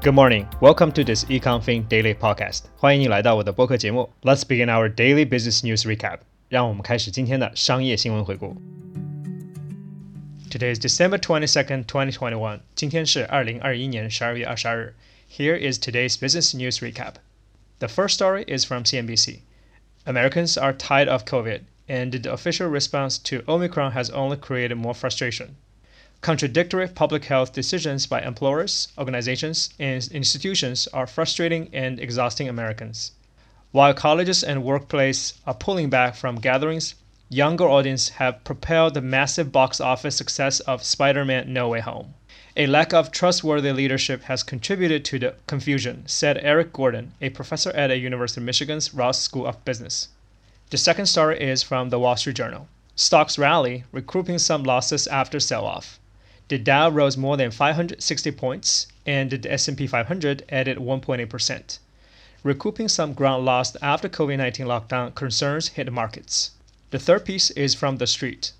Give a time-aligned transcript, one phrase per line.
[0.00, 0.46] Good morning.
[0.60, 2.64] Welcome to this EconFin Daily Podcast.
[2.76, 4.10] 欢迎你来到我的播客节目。
[4.22, 6.18] Let's begin our daily business news recap.
[6.48, 8.56] 让我们开始今天的商业新闻回顾。
[10.50, 12.60] Today is December twenty second, twenty twenty one.
[12.74, 14.94] 今天是二零二一年十二月二十二日。
[15.28, 17.14] Here is today's business news recap.
[17.80, 19.40] The first story is from CNBC.
[20.06, 24.94] Americans are tired of COVID, and the official response to Omicron has only created more
[24.94, 25.56] frustration.
[26.21, 33.13] Contradictory public health decisions by employers, organizations, and institutions are frustrating and exhausting Americans.
[33.71, 36.95] While colleges and workplaces are pulling back from gatherings,
[37.29, 42.13] younger audiences have propelled the massive box office success of Spider-Man No Way Home.
[42.57, 47.69] A lack of trustworthy leadership has contributed to the confusion, said Eric Gordon, a professor
[47.71, 50.09] at the University of Michigan's Ross School of Business.
[50.69, 52.67] The second story is from the Wall Street Journal.
[52.95, 55.97] Stocks rally, recouping some losses after sell-off.
[56.49, 61.77] The Dow rose more than 560 points, and the S&P 500 added 1.8%,
[62.41, 66.49] recouping some ground lost after COVID-19 lockdown concerns hit markets.
[66.89, 68.53] The third piece is from The Street.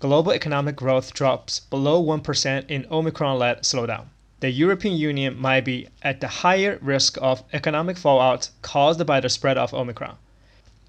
[0.00, 4.06] Global economic growth drops below 1% in Omicron-led slowdown.
[4.40, 9.28] The European Union might be at the higher risk of economic fallout caused by the
[9.28, 10.16] spread of Omicron.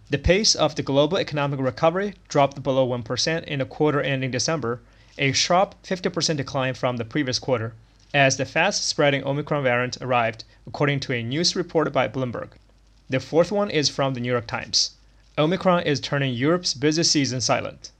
[0.09, 4.80] The pace of the global economic recovery dropped below 1% in the quarter ending December,
[5.18, 7.73] a sharp 50% decline from the previous quarter,
[8.14, 12.50] as the fast spreading Omicron variant arrived, according to a news report by Bloomberg.
[13.09, 14.92] The fourth one is from the New York Times.
[15.38, 17.92] Omicron is turning Europe's busy season silent.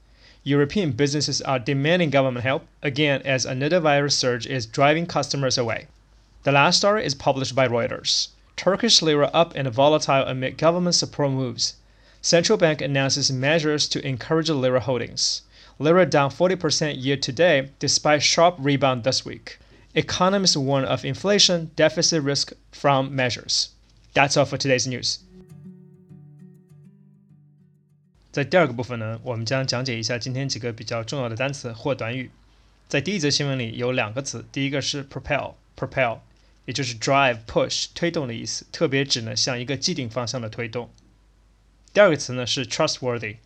[0.44, 5.88] European businesses are demanding government help again as another virus surge is driving customers away.
[6.44, 8.28] The last story is published by Reuters.
[8.56, 11.74] Turkish lira up and volatile amid government support moves.
[12.22, 15.42] Central bank announces measures to encourage lira holdings.
[15.79, 19.57] Lira down 40% year to date despite sharp rebound this week.
[19.95, 23.69] Economists warn of inflation deficit risk from measures.
[24.13, 25.19] That's all for today's news.
[28.31, 32.31] 在第二个部分呢，我们将讲解一下今天几个比较重要的单词或短语。
[32.87, 36.19] 在第一则新闻里有两个词，第一个是 propel，propel，
[36.65, 40.89] 也就是 drive、push 推动的意思，特别指呢向一个既定方向的推动。
[41.93, 43.37] 第二个词呢是 trustworthy，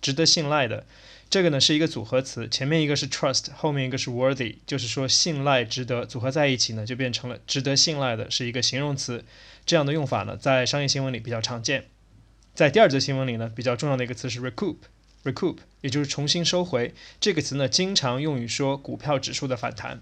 [0.00, 0.86] 值得信赖的。
[1.29, 9.25] 这个呢是一个组合词，前面一个是 trust，后面一个是 worthy，就是说信赖、值得组合在一起呢，就变成了值得信赖的，是一个形容词。
[9.65, 11.87] 这样的用法呢，在商业新闻里比较常见。
[12.55, 16.93] 在第二则新闻里呢，比较重要的一个词是 recoup，recoup，也就是重新收回。
[17.19, 20.01] 这个词呢，经常用于说股票指数的反弹。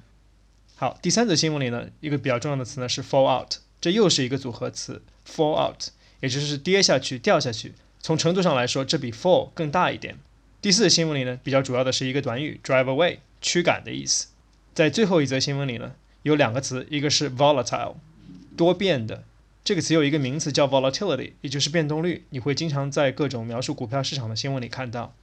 [0.75, 5.87] 好，第三则新闻里呢，一个比较重要的词呢是 fall out，这又是一个组合词，fall out，
[6.19, 7.73] 也就是跌下去、掉下去。
[7.99, 10.19] 从程度上来说，这比 fall 更大一点。
[10.65, 14.29] 第四则新闻里呢，比较主要的是一个短语 drive away，驱赶的意思。
[14.73, 15.93] 在最后一则新闻里呢，
[16.23, 17.97] 有两个词，一个是 volatile，
[18.57, 19.25] 多变的。
[19.63, 25.13] 这个词有一个名词叫 volatility，也就是变动率，你会经常在各种描述股票市场的新闻里看到。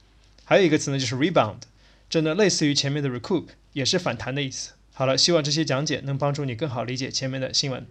[0.45, 1.57] 还有一个词呢，就是 rebound，
[2.09, 4.71] 这呢类似于前面的 recoup，也是反弹的意思。
[4.93, 7.85] 好了，希望这些讲解能帮助你更好理解前面的新闻。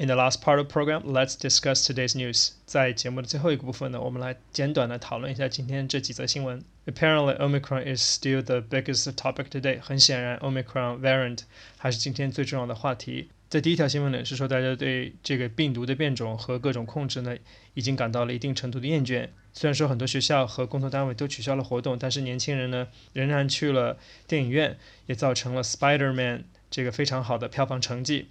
[0.00, 2.52] In the last part of the program, let's discuss today's news.
[2.64, 6.64] 在节目的最后一个部分呢，我们来简短的讨论一下今天这几则新闻。
[6.86, 9.78] Apparently, Omicron is still the biggest topic today.
[9.78, 11.40] 很显然，Omicron variant
[11.76, 13.28] 还是今天最重要的话题。
[13.50, 17.36] 在第一条新闻呢，是说大家对这个病毒的变种和各种控制呢，
[17.74, 19.28] 已经感到了一定程度的厌倦。
[19.52, 28.28] 虽然说很多学校和工作单位都取消了活动，但是年轻人呢，仍然去了电影院，也造成了 Spider-Man 这个非常好的票房成绩。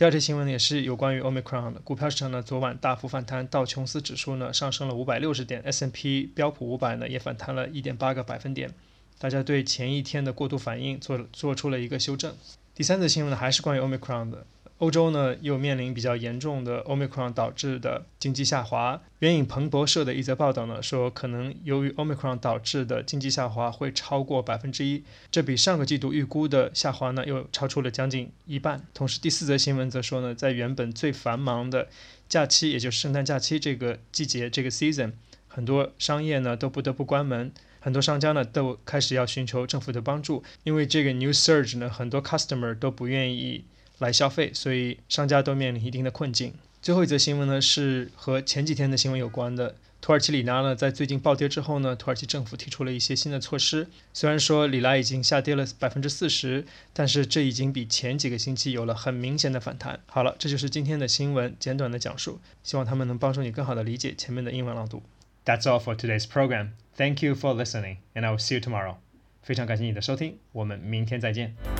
[0.00, 8.72] 第二条新闻呢也是有关于 Omicron 的，股票市场呢昨晚大幅反弹，道琼斯指数呢上升了五百六十点，SNP 标普五百呢也反弹了一点八个百分点，
[9.18, 12.34] 大家对前一天的过度反应做做出了一个修正。
[12.74, 14.46] 第三则新闻呢还是关于 Omicron 的。
[14.80, 19.02] 欧洲呢又面临比较严重的 Omicron 导致的经济下滑。
[19.18, 28.82] 援引彭博社的一则报道呢说，可能由于 Omicron 导致的经济下滑会超过百分之一，这比上个季度预估的下滑呢又超出了将近一半。
[28.94, 31.88] 同时，第四则新闻则说呢，在原本最繁忙的
[32.26, 35.12] 假期，也就是圣诞假期这个季节这个 season，
[35.46, 43.64] 很多商业呢都不得不关门，很多商家呢都开始要寻求政府的帮助，因为这个 new surge 呢，很多 customer 都不愿意。
[44.00, 46.52] 来消费，所以商家都面临一定的困境。
[46.82, 49.76] 最后一则新闻呢，是和前几天的新闻有关的。
[50.00, 53.86] 土耳其里拉呢，在最近暴跌之后呢，土耳其政府提出了一些新的措施。
[54.14, 56.64] 虽然说里拉已经下跌了百分之四十，
[56.94, 60.00] 但是这已经比前几个星期有了很明显的反弹。
[60.06, 65.02] 好了，这就是今天的新闻简短的讲述，希望他们能帮助你更好的理解前面的英文朗读。
[65.44, 66.70] That's all for today's program.
[66.96, 68.96] Thank you for listening, and I will see you tomorrow.
[69.42, 71.79] 非常感谢你的收听，我们明天再见。